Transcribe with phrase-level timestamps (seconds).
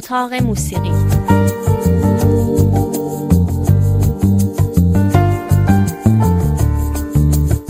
[0.00, 0.92] اتاق موسیقی.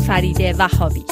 [0.06, 1.04] فرید وهابی.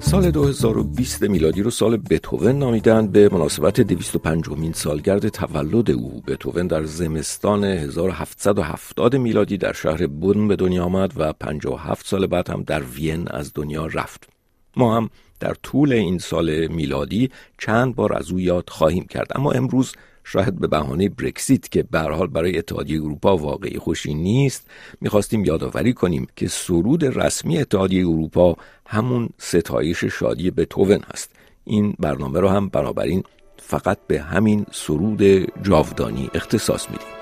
[0.00, 6.22] سال 2020 میلادی رو سال بتوون نامیدن به مناسبت 205 مین سالگرد تولد او.
[6.26, 12.50] بتوون در زمستان 1770 میلادی در شهر بون به دنیا آمد و 57 سال بعد
[12.50, 14.28] هم در وین از دنیا رفت.
[14.76, 15.10] ما هم
[15.40, 19.32] در طول این سال میلادی چند بار از او یاد خواهیم کرد.
[19.34, 19.92] اما امروز
[20.24, 24.66] شاید به بهانه برکسیت که به حال برای اتحادیه اروپا واقعی خوشی نیست
[25.00, 31.30] می‌خواستیم یادآوری کنیم که سرود رسمی اتحادیه اروپا همون ستایش شادی به توون هست.
[31.64, 33.22] این برنامه رو هم بنابراین
[33.56, 35.22] فقط به همین سرود
[35.62, 37.17] جاودانی اختصاص میدیم.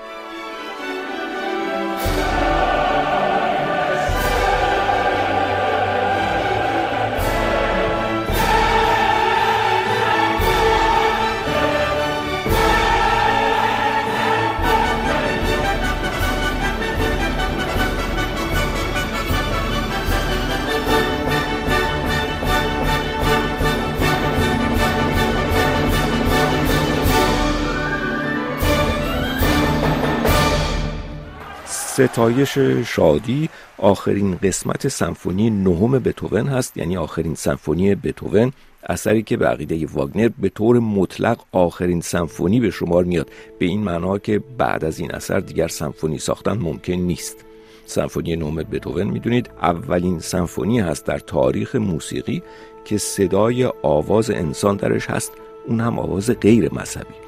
[31.97, 36.77] ستایش شادی آخرین قسمت سمفونی نهم بتوون هست.
[36.77, 38.51] یعنی آخرین سمفونی بتوون
[38.83, 43.29] اثری که به عقیده واگنر به طور مطلق آخرین سمفونی به شمار میاد.
[43.59, 47.45] به این معنا که بعد از این اثر دیگر سمفونی ساختن ممکن نیست.
[47.85, 52.43] سمفونی نهم بتوون می‌دونید اولین سمفونی هست در تاریخ موسیقی
[52.85, 55.31] که صدای آواز انسان درش هست.
[55.67, 57.26] اون هم آواز غیر مذهبی.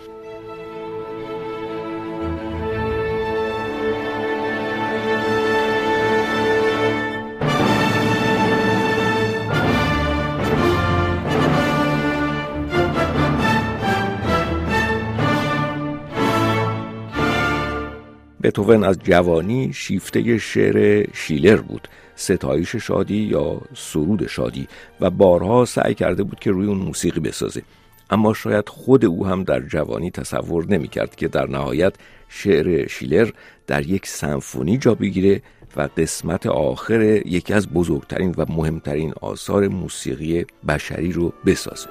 [18.43, 24.67] بتوون از جوانی شیفته شعر شیلر بود ستایش شادی یا سرود شادی
[25.01, 27.61] و بارها سعی کرده بود که روی اون موسیقی بسازه.
[28.09, 31.93] اما شاید خود او هم در جوانی تصور نمی کرد که در نهایت
[32.29, 33.29] شعر شیلر
[33.67, 35.41] در یک سمفونی جا بگیره
[35.77, 41.89] و قسمت آخر یکی از بزرگترین و مهمترین آثار موسیقی بشری رو بسازه.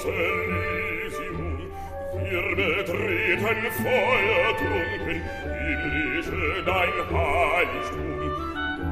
[0.00, 1.58] aus Elysium,
[2.24, 8.20] wir betreten feuertrunken, himmlische dein Heiligtum.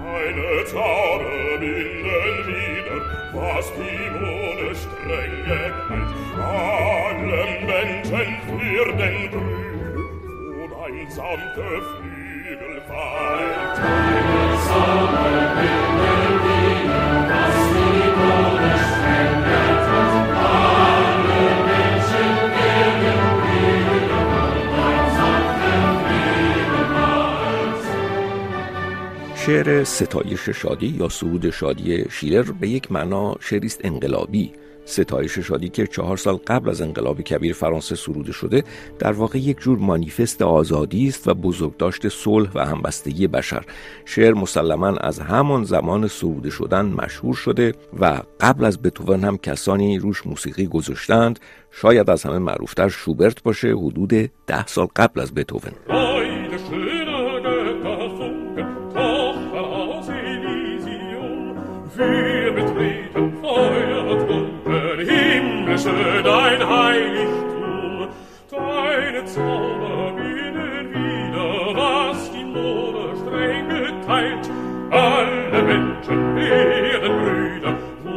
[0.04, 2.98] Deine Zauber binden wieder,
[3.32, 9.97] was die Mode streng geteilt, allen Menschen für den Brühl,
[10.56, 13.76] wo dein samte Flügel weilt.
[13.78, 16.28] Deine Zauber binden
[29.48, 34.53] شعر ستایش شادی یا سرود شادی شیلر به یک معنا شعریست انقلابی.
[34.84, 38.64] ستایش شادی که چهار سال قبل از انقلاب کبیر فرانسه سروده شده
[38.98, 43.64] در واقع یک جور مانیفست آزادی است و بزرگداشت صلح و همبستگی بشر.
[44.04, 49.98] شعر مسلما از همان زمان سروده شدن مشهور شده و قبل از بتوون هم کسانی
[49.98, 51.41] روش موسیقی گذاشتند.
[51.70, 55.72] شاید از همه معروفتر شوبرت باشه حدود ده سال قبل از بتوون.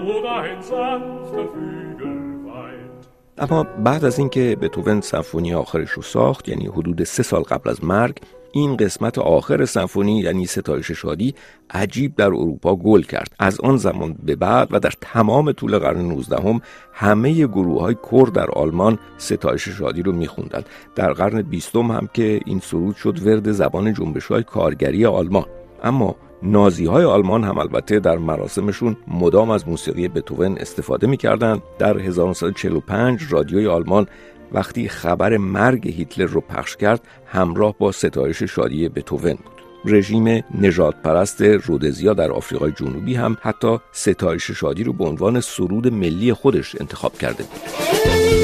[0.06, 3.06] Wo dein sanfter Flügel weint
[3.38, 7.84] اما بعد از اینکه بتوون سمفونی آخرش رو ساخت یعنی حدود سه سال قبل از
[7.84, 8.18] مرگ
[8.52, 11.36] این قسمت آخر سمفونی یعنی ستایش شادی
[11.70, 13.36] عجیب در اروپا گل کرد.
[13.40, 16.62] از آن زمان به بعد و در تمام طول قرن 19 هم
[16.94, 20.64] همه گروه های کور در آلمان ستایش شادی رو میخوندن
[20.96, 25.46] در قرن بیستم هم که این سرود شد ورد زبان جنبش های کارگری آلمان.
[25.84, 31.62] اما نازی های آلمان هم البته در مراسمشون مدام از موسیقی بتوون استفاده می‌کردند.
[31.80, 34.08] در 1945 رادیوی آلمان
[34.52, 39.62] وقتی خبر مرگ هیتلر رو پخش کرد همراه با ستایش شادی بتوون بود.
[39.86, 45.94] رژیم نجات پرست رودزیا در آفریقای جنوبی هم حتی ستایش شادی رو به عنوان سرود
[45.94, 48.41] ملی خودش انتخاب کرده بود.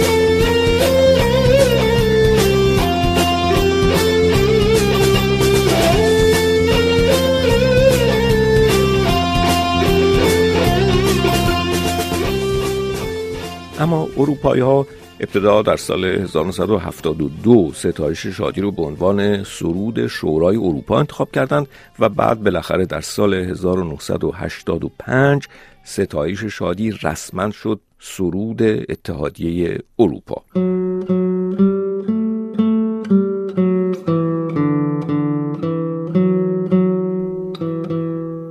[14.17, 14.87] اروپایی ها
[15.19, 21.67] ابتدا در سال 1972 ستایش شادی رو به عنوان سرود شورای اروپا انتخاب کردند
[21.99, 25.47] و بعد بالاخره در سال 1985
[25.83, 30.43] ستایش شادی رسما شد سرود اتحادیه اروپا.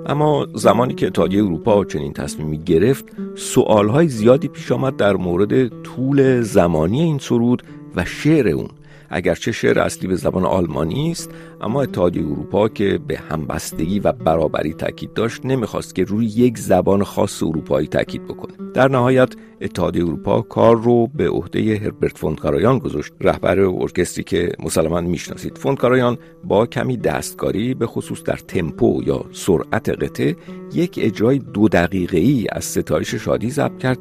[0.08, 3.04] اما زمانی که اتحادیه اروپا چنین تصمیمی گرفت
[3.36, 7.62] سوالهای زیادی پیش آمد در مورد طول زمانی این سرود
[7.96, 8.68] و شعر اون.
[9.10, 11.30] اگرچه شعر اصلی به زبان آلمانی است
[11.60, 17.04] اما اتحادیه اروپا که به همبستگی و برابری تاکید داشت نمی‌خواست که روی یک زبان
[17.04, 18.52] خاص اروپایی تاکید بکنه.
[18.74, 23.12] در نهایت اتحادیه اروپا کار رو به عهده هربرت فوندکارایان گذاشت.
[23.20, 25.58] رهبر ارکستری که مسلما می‌شناسید.
[25.58, 30.36] فوندکارایان با کمی دستکاری به خصوص در تمپو یا سرعت قطعه
[30.74, 33.98] یک اجرای دو دقیقه ای از ستایش شادی ضبط کرد.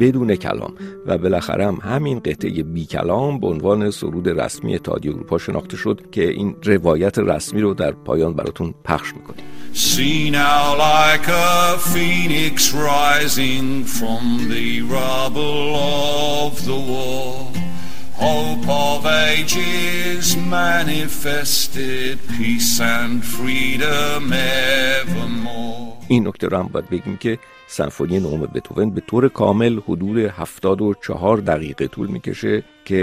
[0.00, 0.74] بدون کلام
[1.06, 6.00] و بالاخره هم همین قطعه بی کلام به عنوان سرود رسمی اتحادیه اروپا شناخته شد
[6.12, 9.44] که این روایت رسمی رو در پایان براتون پخش می‌کنیم.
[9.74, 15.74] See now like a phoenix rising from the rubble
[16.44, 17.50] of the war.
[18.16, 25.93] Hope of ages manifested peace and freedom evermore.
[26.08, 31.36] این نکته رو هم باید بگیم که سمفونی نهم بتوون به طور کامل حدود 74
[31.36, 32.96] دقیقه طول می‌کشه که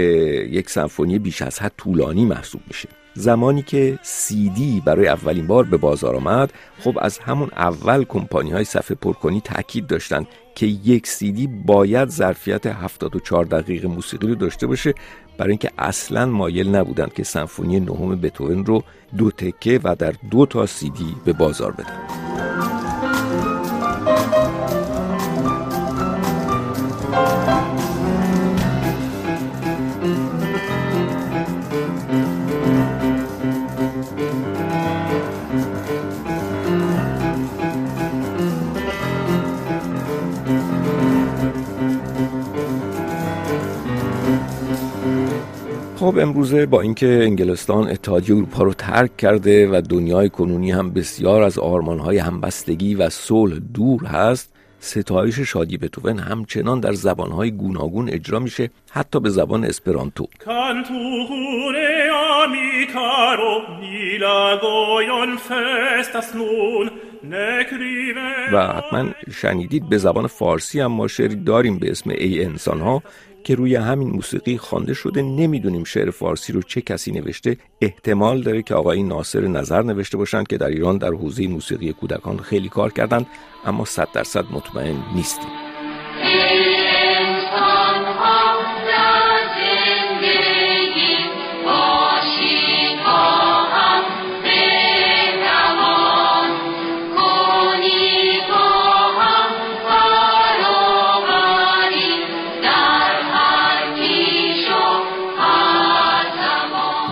[0.50, 2.88] یک سمفونی بیش از حد طولانی محسوب میشه.
[3.14, 8.50] زمانی که سی دی برای اولین بار به بازار آمد خب از همون اول کمپانی
[8.50, 14.34] های صفحه پرکنی تاکید داشتند که یک سی دی باید ظرفیت 74 دقیقه موسیقی رو
[14.34, 14.94] داشته باشه.
[15.38, 18.82] برای اینکه اصلا مایل نبودند که سمفونی نهم بتوون رو
[19.16, 22.21] دو تکه و در دو تا سی دی به بازار بدن.
[46.02, 51.42] خب امروزه با اینکه انگلستان اتحادیه اروپا رو ترک کرده و دنیای کنونی هم بسیار
[51.42, 58.38] از آرمانهای همبستگی و صلح دور هست ستایش شادی بتوون همچنان در زبانهای گوناگون اجرا
[58.38, 60.26] میشه حتی به زبان اسپرانتو.
[68.52, 73.02] و حتما شنیدید به زبان فارسی هم ما شعری داریم به اسم ای انسان ها
[73.44, 77.56] که روی همین موسیقی خوانده شده نمی‌دونیم شعر فارسی رو چه کسی نوشته.
[77.80, 82.38] احتمال داره که آقای ناصر نظر نوشته باشند که در ایران در حوزه موسیقی کودکان
[82.38, 83.26] خیلی کار کردند
[83.64, 85.61] اما صد درصد مطمئن نیستیم.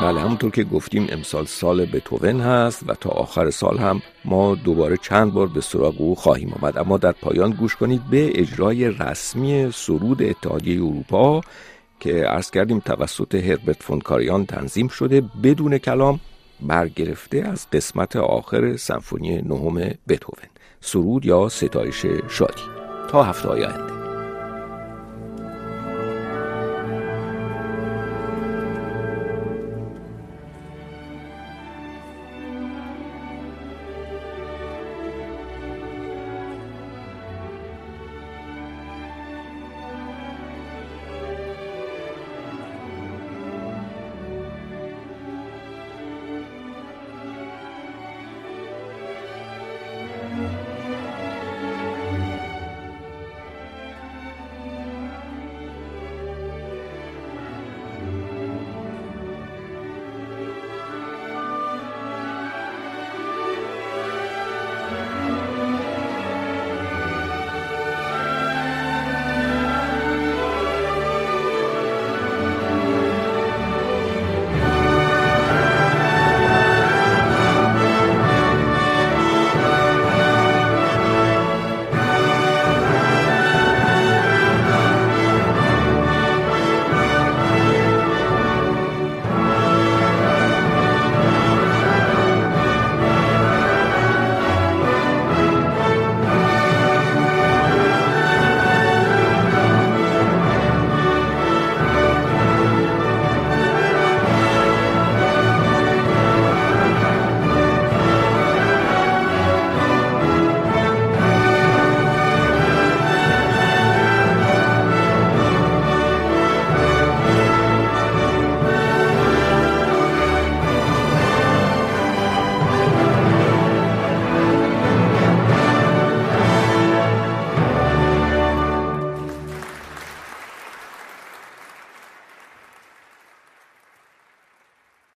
[0.03, 4.97] بله همونطور که گفتیم امسال سال بتوون هست و تا آخر سال هم ما دوباره
[4.97, 6.79] چند بار به سراغ او خواهیم آمد.
[6.79, 11.41] اما در پایان گوش کنید به اجرای رسمی سرود اتحادیه اروپا
[12.01, 16.21] که عرض کردیم توسط هربرت فونکاریان تنظیم شده بدون کلام
[16.61, 19.75] برگرفته از قسمت آخر سمفونی نهم
[20.09, 20.45] بتوون
[20.81, 22.63] سرود یا ستایش شادی.
[23.11, 24.00] تا هفته آینده.